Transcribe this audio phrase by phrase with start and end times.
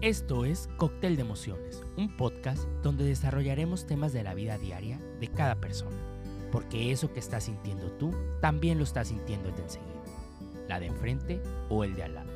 [0.00, 5.26] Esto es Cóctel de Emociones, un podcast donde desarrollaremos temas de la vida diaria de
[5.26, 5.96] cada persona,
[6.52, 10.04] porque eso que estás sintiendo tú también lo estás sintiendo el de enseguida,
[10.68, 12.30] la de enfrente o el de al lado.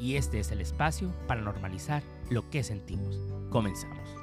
[0.00, 3.20] Y este es el espacio para normalizar lo que sentimos.
[3.50, 4.17] Comenzamos.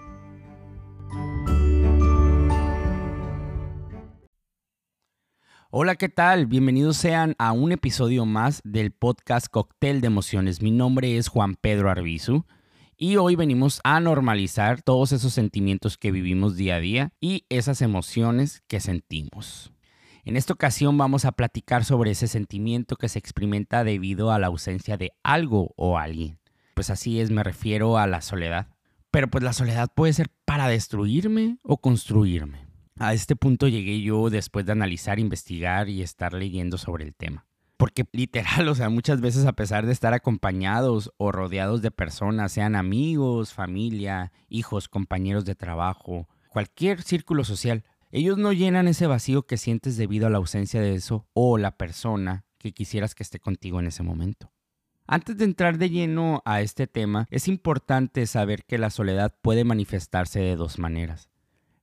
[5.71, 6.45] Hola, ¿qué tal?
[6.45, 10.61] Bienvenidos sean a un episodio más del podcast Cóctel de Emociones.
[10.61, 12.45] Mi nombre es Juan Pedro Arbizu
[12.95, 17.81] y hoy venimos a normalizar todos esos sentimientos que vivimos día a día y esas
[17.81, 19.73] emociones que sentimos.
[20.23, 24.47] En esta ocasión vamos a platicar sobre ese sentimiento que se experimenta debido a la
[24.47, 26.39] ausencia de algo o alguien.
[26.75, 28.67] Pues así es, me refiero a la soledad.
[29.09, 32.64] Pero pues la soledad puede ser para destruirme o construirme.
[32.97, 37.45] A este punto llegué yo después de analizar, investigar y estar leyendo sobre el tema.
[37.75, 42.53] Porque literal, o sea, muchas veces a pesar de estar acompañados o rodeados de personas,
[42.53, 49.45] sean amigos, familia, hijos, compañeros de trabajo, cualquier círculo social, ellos no llenan ese vacío
[49.45, 53.39] que sientes debido a la ausencia de eso o la persona que quisieras que esté
[53.39, 54.53] contigo en ese momento.
[55.05, 59.65] Antes de entrar de lleno a este tema, es importante saber que la soledad puede
[59.65, 61.29] manifestarse de dos maneras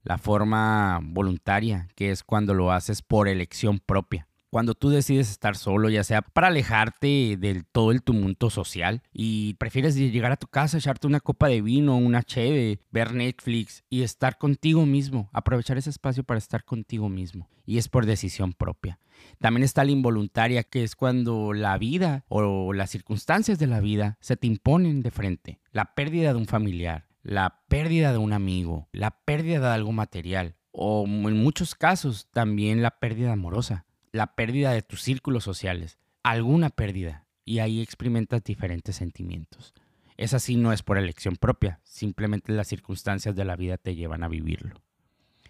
[0.03, 4.29] la forma voluntaria, que es cuando lo haces por elección propia.
[4.53, 9.55] Cuando tú decides estar solo, ya sea para alejarte del todo el tumulto social y
[9.55, 14.03] prefieres llegar a tu casa, echarte una copa de vino, una cheve, ver Netflix y
[14.03, 17.49] estar contigo mismo, aprovechar ese espacio para estar contigo mismo.
[17.65, 18.99] Y es por decisión propia.
[19.39, 24.19] También está la involuntaria, que es cuando la vida o las circunstancias de la vida
[24.21, 25.61] se te imponen de frente.
[25.71, 30.57] La pérdida de un familiar, la pérdida de un amigo, la pérdida de algo material
[30.73, 36.71] o en muchos casos también la pérdida amorosa, la pérdida de tus círculos sociales, alguna
[36.71, 39.75] pérdida y ahí experimentas diferentes sentimientos.
[40.17, 44.23] Esa sí no es por elección propia, simplemente las circunstancias de la vida te llevan
[44.23, 44.81] a vivirlo.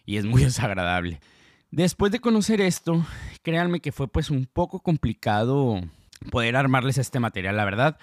[0.05, 1.21] Y es muy desagradable.
[1.71, 3.05] Después de conocer esto,
[3.43, 5.81] créanme que fue pues un poco complicado
[6.31, 7.99] poder armarles este material, la verdad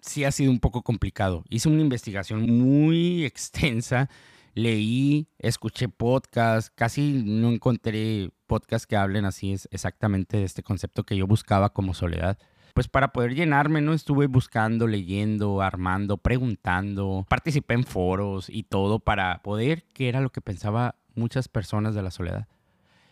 [0.00, 1.44] sí ha sido un poco complicado.
[1.48, 4.08] Hice una investigación muy extensa,
[4.54, 11.04] leí, escuché podcasts, casi no encontré podcasts que hablen así es exactamente de este concepto
[11.04, 12.38] que yo buscaba como soledad.
[12.74, 13.92] Pues para poder llenarme, ¿no?
[13.92, 20.30] Estuve buscando, leyendo, armando, preguntando, participé en foros y todo para poder qué era lo
[20.30, 22.46] que pensaba muchas personas de la soledad.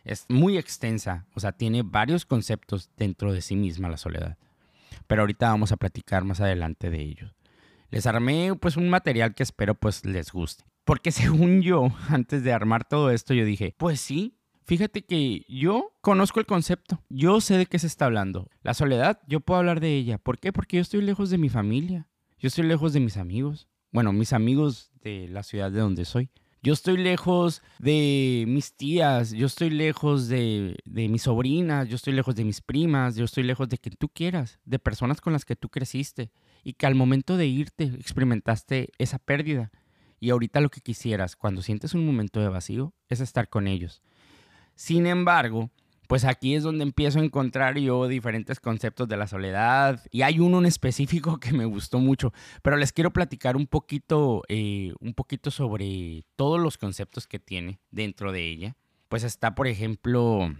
[0.05, 4.37] Es muy extensa, o sea, tiene varios conceptos dentro de sí misma la soledad
[5.07, 7.35] pero ahorita vamos a platicar más adelante de ellos.
[7.91, 10.65] Les armé pues un material que espero pues les guste.
[10.85, 15.93] Porque según yo, antes de armar todo esto, yo dije, pues sí, fíjate que yo
[16.01, 18.49] conozco el concepto, yo sé de qué se está hablando.
[18.63, 20.19] La soledad, yo puedo hablar de ella.
[20.19, 20.53] ¿Por qué?
[20.53, 22.09] Porque yo estoy lejos de mi familia,
[22.39, 23.69] yo estoy lejos de mis amigos.
[23.93, 26.29] Bueno, mis amigos de la ciudad de donde soy.
[26.67, 32.13] Yo estoy lejos de mis tías, yo estoy lejos de, de mis sobrinas, yo estoy
[32.13, 35.45] lejos de mis primas, yo estoy lejos de quien tú quieras, de personas con las
[35.45, 36.33] que tú creciste
[36.65, 39.71] y que al momento de irte experimentaste esa pérdida.
[40.19, 44.03] Y ahorita lo que quisieras, cuando sientes un momento de vacío, es estar con ellos.
[44.75, 45.71] Sin embargo,
[46.07, 50.41] pues aquí es donde empiezo a encontrar yo diferentes conceptos de la soledad y hay
[50.41, 55.15] uno en específico que me gustó mucho, pero les quiero platicar un poquito, eh, un
[55.15, 58.77] poquito sobre todos los conceptos que tiene dentro de ella.
[59.09, 60.53] Pues está, por ejemplo,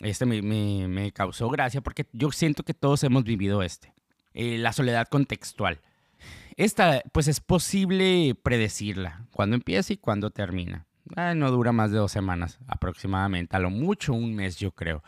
[0.00, 3.94] este me, causó gracia porque yo siento que todos hemos vivido este,
[4.34, 5.80] eh, la soledad contextual.
[6.56, 10.86] Esta, pues es posible predecirla, cuando empieza y cuando termina.
[11.16, 15.02] Ah, no dura más de dos semanas aproximadamente, a lo mucho un mes yo creo.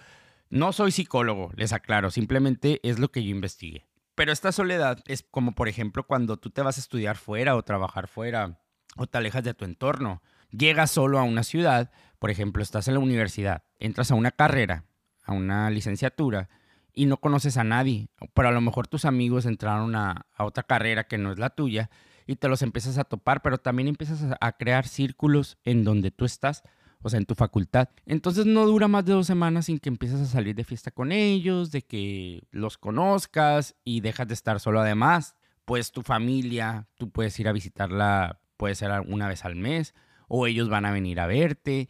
[0.50, 3.86] No soy psicólogo, les aclaro, simplemente es lo que yo investigué.
[4.14, 7.62] Pero esta soledad es como por ejemplo cuando tú te vas a estudiar fuera o
[7.62, 8.60] trabajar fuera
[8.96, 10.22] o te alejas de tu entorno.
[10.50, 14.84] Llegas solo a una ciudad, por ejemplo, estás en la universidad, entras a una carrera,
[15.24, 16.48] a una licenciatura
[16.94, 20.62] y no conoces a nadie, pero a lo mejor tus amigos entraron a, a otra
[20.62, 21.90] carrera que no es la tuya
[22.26, 26.24] y te los empiezas a topar, pero también empiezas a, crear círculos en donde tú
[26.24, 26.62] estás,
[27.02, 27.88] o sea, en tu facultad.
[28.04, 31.12] Entonces no dura más de dos semanas sin que empieces a salir de fiesta con
[31.12, 35.36] ellos, de que los conozcas y dejas de estar solo además.
[35.64, 39.94] Pues tu familia, tú puedes ir a visitarla, puede ser una vez al mes,
[40.28, 41.88] o ellos van a venir a verte.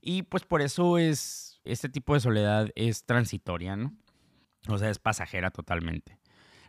[0.00, 3.94] Y pues por eso es, este tipo de soledad es transitoria, ¿no?
[4.68, 6.18] O sea, es pasajera totalmente.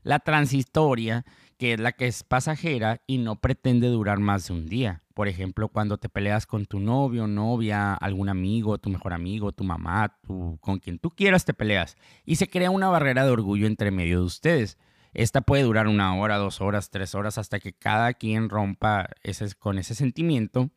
[0.03, 1.25] La transitoria
[1.57, 5.03] que es la que es pasajera y no pretende durar más de un día.
[5.13, 9.63] Por ejemplo, cuando te peleas con tu novio, novia, algún amigo, tu mejor amigo, tu
[9.63, 13.67] mamá, tu, con quien tú quieras te peleas y se crea una barrera de orgullo
[13.67, 14.77] entre medio de ustedes.
[15.13, 19.55] Esta puede durar una hora, dos horas, tres horas, hasta que cada quien rompa ese,
[19.55, 20.69] con ese sentimiento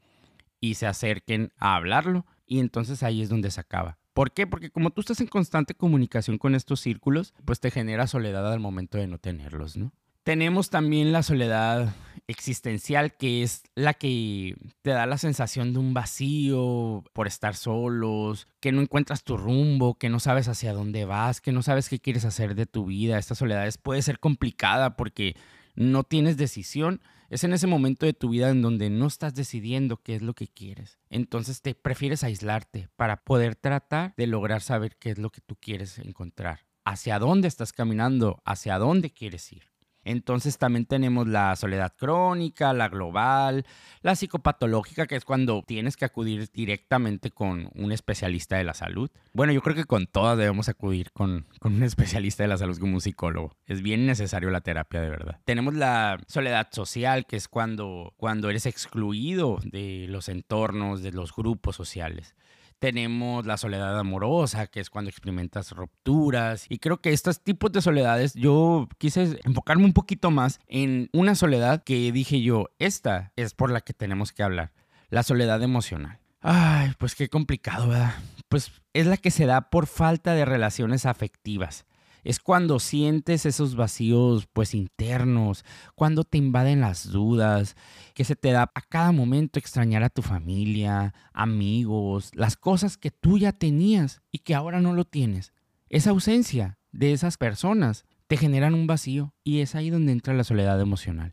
[0.60, 2.25] y se acerquen a hablarlo.
[2.46, 3.98] Y entonces ahí es donde se acaba.
[4.14, 4.46] ¿Por qué?
[4.46, 8.60] Porque como tú estás en constante comunicación con estos círculos, pues te genera soledad al
[8.60, 9.92] momento de no tenerlos, ¿no?
[10.28, 11.94] Tenemos también la soledad
[12.26, 18.46] existencial, que es la que te da la sensación de un vacío por estar solos,
[18.60, 21.98] que no encuentras tu rumbo, que no sabes hacia dónde vas, que no sabes qué
[21.98, 23.19] quieres hacer de tu vida.
[23.19, 25.34] Esta soledad puede ser complicada porque
[25.75, 27.00] no tienes decisión.
[27.30, 30.34] Es en ese momento de tu vida en donde no estás decidiendo qué es lo
[30.34, 30.98] que quieres.
[31.08, 35.56] Entonces te prefieres aislarte para poder tratar de lograr saber qué es lo que tú
[35.58, 36.66] quieres encontrar.
[36.84, 39.77] Hacia dónde estás caminando, hacia dónde quieres ir.
[40.08, 43.66] Entonces también tenemos la soledad crónica, la global,
[44.00, 49.10] la psicopatológica, que es cuando tienes que acudir directamente con un especialista de la salud.
[49.34, 52.78] Bueno, yo creo que con todas debemos acudir con, con un especialista de la salud
[52.78, 53.55] como un psicólogo.
[53.66, 55.40] Es bien necesario la terapia, de verdad.
[55.44, 61.37] Tenemos la soledad social, que es cuando, cuando eres excluido de los entornos, de los
[61.37, 62.34] grupos sociales.
[62.78, 66.66] Tenemos la soledad amorosa, que es cuando experimentas rupturas.
[66.69, 71.34] Y creo que estos tipos de soledades, yo quise enfocarme un poquito más en una
[71.34, 74.72] soledad que dije yo, esta es por la que tenemos que hablar,
[75.10, 76.20] la soledad emocional.
[76.40, 78.14] Ay, pues qué complicado, ¿verdad?
[78.48, 81.88] Pues es la que se da por falta de relaciones afectivas
[82.28, 85.64] es cuando sientes esos vacíos pues internos,
[85.94, 87.75] cuando te invaden las dudas,
[88.12, 93.10] que se te da a cada momento extrañar a tu familia, amigos, las cosas que
[93.10, 95.54] tú ya tenías y que ahora no lo tienes.
[95.88, 100.44] Esa ausencia de esas personas te generan un vacío y es ahí donde entra la
[100.44, 101.32] soledad emocional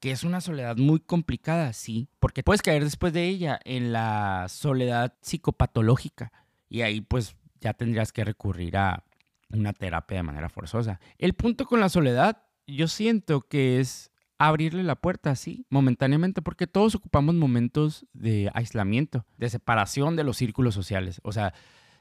[0.00, 4.46] que es una soledad muy complicada, sí, porque puedes caer después de ella en la
[4.48, 6.32] soledad psicopatológica
[6.70, 9.04] y ahí pues ya tendrías que recurrir a
[9.52, 11.00] una terapia de manera forzosa.
[11.18, 16.66] El punto con la soledad, yo siento que es abrirle la puerta así, momentáneamente, porque
[16.66, 21.52] todos ocupamos momentos de aislamiento, de separación de los círculos sociales, o sea,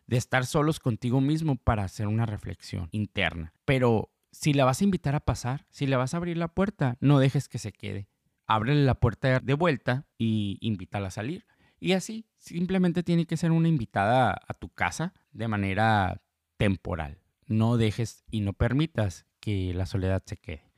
[0.08, 3.54] de estar solos contigo mismo para hacer una reflexión interna.
[3.66, 6.98] Pero si la vas a invitar a pasar, si le vas a abrir la puerta,
[7.02, 8.08] no dejes que se quede.
[8.48, 11.46] Ábrele la puerta de vuelta y invítala a salir.
[11.80, 16.22] Y así, simplemente tiene que ser una invitada a tu casa de manera
[16.58, 17.20] temporal
[17.50, 20.70] no dejes y no permitas que la soledad se quede.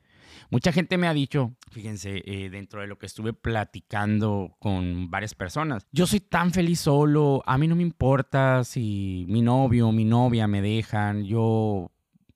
[0.50, 5.34] Mucha gente me ha dicho, fíjense, eh, dentro de lo que estuve platicando con varias
[5.34, 9.92] personas, yo soy tan feliz solo, a mí no me importa si mi novio o
[9.92, 11.92] mi novia me dejan, yo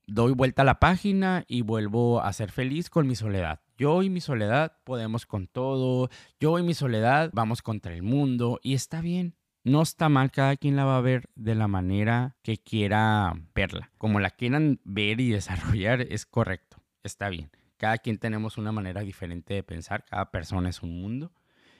[0.07, 3.61] doy vuelta a la página y vuelvo a ser feliz con mi soledad.
[3.77, 6.09] Yo y mi soledad podemos con todo,
[6.41, 9.35] yo y mi soledad vamos contra el mundo y está bien.
[9.67, 13.91] No está mal, cada quien la va a ver de la manera que quiera verla.
[13.99, 17.51] Como la quieran ver y desarrollar es correcto, está bien.
[17.77, 21.33] Cada quien tenemos una manera diferente de pensar, cada persona es un mundo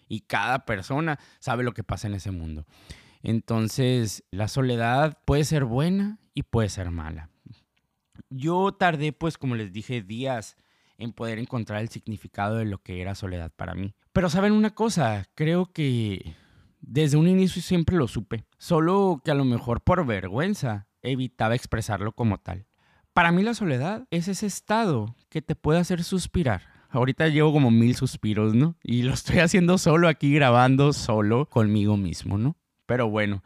[0.09, 2.67] y cada persona sabe lo que pasa en ese mundo.
[3.23, 7.31] Entonces, la soledad puede ser buena y puede ser mala.
[8.31, 10.57] Yo tardé, pues, como les dije, días
[10.99, 13.95] en poder encontrar el significado de lo que era soledad para mí.
[14.13, 16.35] Pero saben una cosa, creo que
[16.87, 22.13] desde un inicio siempre lo supe, solo que a lo mejor por vergüenza evitaba expresarlo
[22.13, 22.67] como tal.
[23.13, 26.63] Para mí la soledad es ese estado que te puede hacer suspirar.
[26.89, 28.77] Ahorita llevo como mil suspiros, ¿no?
[28.85, 32.57] Y lo estoy haciendo solo aquí grabando solo conmigo mismo, ¿no?
[32.87, 33.43] Pero bueno,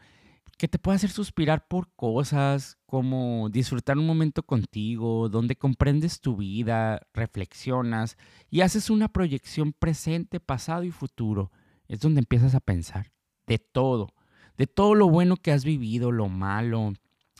[0.59, 6.37] que te puede hacer suspirar por cosas como disfrutar un momento contigo, donde comprendes tu
[6.37, 8.17] vida, reflexionas
[8.51, 11.51] y haces una proyección presente, pasado y futuro.
[11.87, 13.11] Es donde empiezas a pensar
[13.51, 14.13] de todo,
[14.57, 16.93] de todo lo bueno que has vivido, lo malo.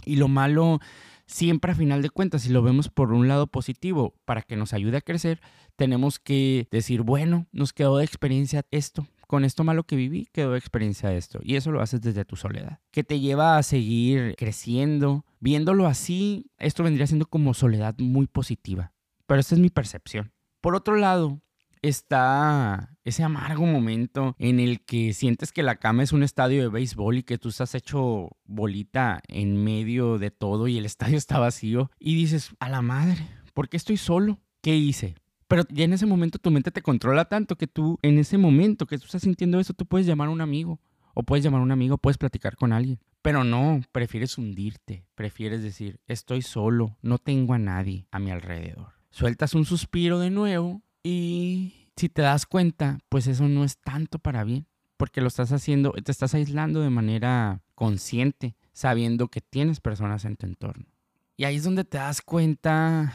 [0.04, 0.80] Y lo malo,
[1.26, 4.74] siempre a final de cuentas, si lo vemos por un lado positivo, para que nos
[4.74, 5.40] ayude a crecer,
[5.78, 9.08] tenemos que decir, bueno, nos quedó de experiencia esto.
[9.26, 11.40] Con esto malo que viví, quedó de experiencia esto.
[11.44, 12.80] Y eso lo haces desde tu soledad.
[12.92, 15.24] Que te lleva a seguir creciendo.
[15.40, 18.92] Viéndolo así, esto vendría siendo como soledad muy positiva.
[19.28, 20.34] Pero esta es mi percepción.
[20.60, 21.40] Por otro lado,
[21.82, 26.70] está ese amargo momento en el que sientes que la cama es un estadio de
[26.70, 31.40] béisbol y que tú estás hecho bolita en medio de todo y el estadio está
[31.40, 34.40] vacío y dices, a la madre, ¿por qué estoy solo?
[34.62, 35.16] ¿Qué hice?
[35.48, 38.86] Pero ya en ese momento tu mente te controla tanto que tú, en ese momento
[38.86, 40.80] que tú estás sintiendo eso, tú puedes llamar a un amigo.
[41.14, 43.00] O puedes llamar a un amigo, puedes platicar con alguien.
[43.22, 45.06] Pero no, prefieres hundirte.
[45.14, 48.94] Prefieres decir, estoy solo, no tengo a nadie a mi alrededor.
[49.10, 54.20] Sueltas un suspiro de nuevo y si te das cuenta, pues eso no es tanto
[54.20, 54.68] para bien,
[54.98, 60.36] porque lo estás haciendo, te estás aislando de manera consciente, sabiendo que tienes personas en
[60.38, 60.86] tu entorno.
[61.38, 63.14] Y ahí es donde te das cuenta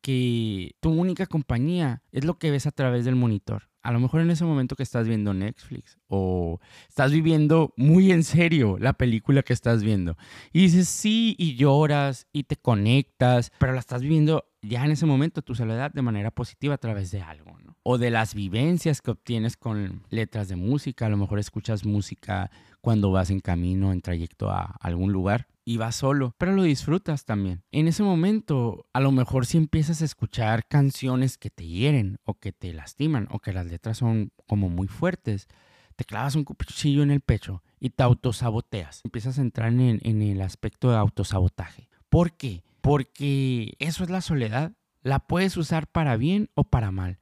[0.00, 3.70] que tu única compañía es lo que ves a través del monitor.
[3.82, 8.22] A lo mejor en ese momento que estás viendo Netflix o estás viviendo muy en
[8.22, 10.16] serio la película que estás viendo.
[10.52, 15.06] Y dices sí y lloras y te conectas, pero la estás viviendo ya en ese
[15.06, 17.58] momento tu soledad de manera positiva a través de algo.
[17.84, 21.06] O de las vivencias que obtienes con letras de música.
[21.06, 22.50] A lo mejor escuchas música
[22.80, 27.24] cuando vas en camino, en trayecto a algún lugar y vas solo, pero lo disfrutas
[27.24, 27.62] también.
[27.72, 32.34] En ese momento, a lo mejor si empiezas a escuchar canciones que te hieren o
[32.34, 35.48] que te lastiman o que las letras son como muy fuertes,
[35.96, 39.00] te clavas un cuchillo en el pecho y te autosaboteas.
[39.04, 41.88] Empiezas a entrar en, en el aspecto de autosabotaje.
[42.08, 42.62] ¿Por qué?
[42.80, 44.72] Porque eso es la soledad.
[45.02, 47.18] La puedes usar para bien o para mal.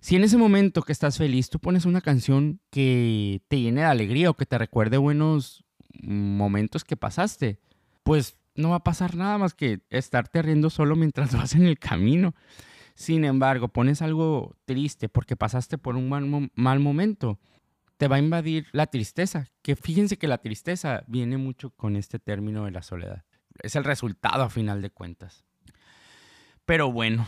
[0.00, 3.86] Si en ese momento que estás feliz tú pones una canción que te llene de
[3.86, 5.64] alegría o que te recuerde buenos
[6.02, 7.60] momentos que pasaste,
[8.02, 11.78] pues no va a pasar nada más que estarte riendo solo mientras vas en el
[11.78, 12.34] camino.
[12.94, 17.38] Sin embargo, pones algo triste porque pasaste por un mal, mal, momento,
[17.96, 22.18] te va a invadir la tristeza, que fíjense que la tristeza viene mucho con este
[22.18, 23.24] término de la soledad.
[23.62, 25.44] Es el resultado a final de cuentas.
[26.66, 27.26] Pero bueno,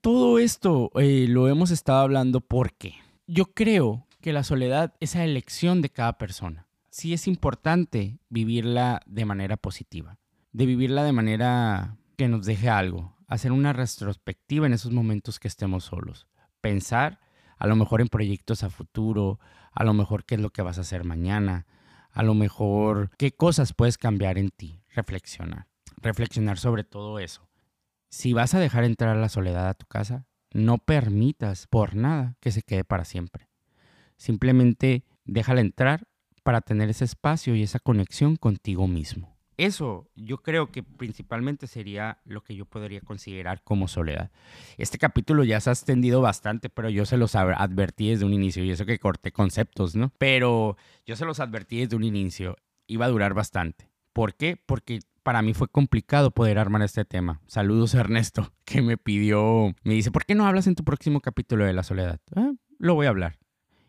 [0.00, 2.94] todo esto eh, lo hemos estado hablando porque
[3.26, 9.02] yo creo que la soledad es la elección de cada persona sí es importante vivirla
[9.06, 10.18] de manera positiva,
[10.50, 15.46] de vivirla de manera que nos deje algo, hacer una retrospectiva en esos momentos que
[15.46, 16.26] estemos solos,
[16.60, 17.20] pensar
[17.56, 19.38] a lo mejor en proyectos a futuro,
[19.72, 21.66] a lo mejor qué es lo que vas a hacer mañana,
[22.10, 27.47] a lo mejor qué cosas puedes cambiar en ti, reflexionar, reflexionar sobre todo eso.
[28.10, 32.52] Si vas a dejar entrar la soledad a tu casa, no permitas por nada que
[32.52, 33.48] se quede para siempre.
[34.16, 36.08] Simplemente déjala entrar
[36.42, 39.36] para tener ese espacio y esa conexión contigo mismo.
[39.58, 44.30] Eso yo creo que principalmente sería lo que yo podría considerar como soledad.
[44.78, 48.64] Este capítulo ya se ha extendido bastante, pero yo se los advertí desde un inicio
[48.64, 50.12] y eso que corté conceptos, ¿no?
[50.16, 53.90] Pero yo se los advertí desde un inicio, iba a durar bastante.
[54.12, 54.56] ¿Por qué?
[54.56, 57.42] Porque para mí fue complicado poder armar este tema.
[57.46, 61.66] Saludos Ernesto, que me pidió, me dice, ¿por qué no hablas en tu próximo capítulo
[61.66, 62.18] de la soledad?
[62.34, 63.36] Ah, lo voy a hablar.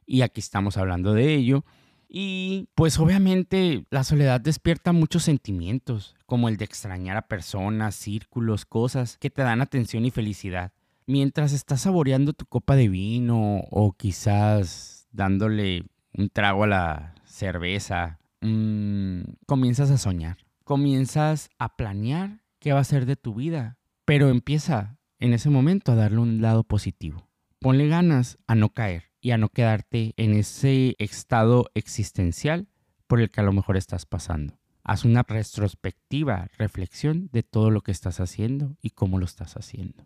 [0.05, 1.63] Y aquí estamos hablando de ello.
[2.10, 8.65] Y pues obviamente la soledad despierta muchos sentimientos, como el de extrañar a personas, círculos,
[8.65, 10.74] cosas que te dan atención y felicidad.
[11.08, 18.19] Mientras estás saboreando tu copa de vino o quizás dándole un trago a la cerveza,
[18.41, 20.36] mmm, comienzas a soñar,
[20.69, 25.91] comienzas a planear qué va a ser de tu vida, pero empieza en ese momento
[25.91, 27.27] a darle un lado positivo.
[27.57, 32.67] Ponle ganas a no caer y a no quedarte en ese estado existencial
[33.07, 34.59] por el que a lo mejor estás pasando.
[34.83, 40.05] Haz una retrospectiva, reflexión de todo lo que estás haciendo y cómo lo estás haciendo.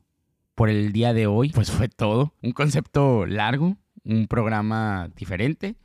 [0.56, 2.36] Por el día de hoy, pues fue todo.
[2.42, 5.76] Un concepto largo, un programa diferente,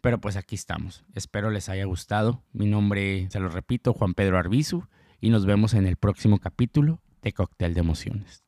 [0.00, 1.04] pero pues aquí estamos.
[1.14, 2.42] Espero les haya gustado.
[2.52, 4.84] Mi nombre, se lo repito, Juan Pedro Arbizu,
[5.20, 8.44] y nos vemos en el próximo capítulo de Cóctel de Emociones.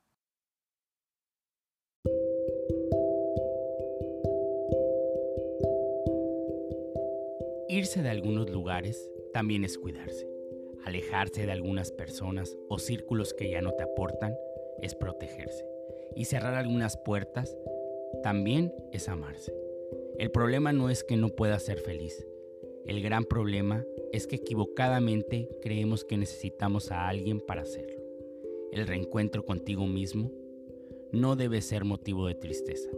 [7.68, 10.28] Irse de algunos lugares también es cuidarse.
[10.84, 14.34] Alejarse de algunas personas o círculos que ya no te aportan
[14.80, 15.64] es protegerse.
[16.14, 17.56] Y cerrar algunas puertas
[18.22, 19.61] también es amarse.
[20.18, 22.26] El problema no es que no puedas ser feliz.
[22.84, 28.02] El gran problema es que equivocadamente creemos que necesitamos a alguien para hacerlo.
[28.72, 30.30] El reencuentro contigo mismo
[31.12, 32.90] no debe ser motivo de tristeza,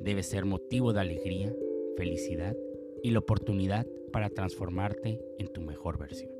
[0.00, 1.54] debe ser motivo de alegría,
[1.96, 2.56] felicidad
[3.02, 6.37] y la oportunidad para transformarte en tu mejor versión.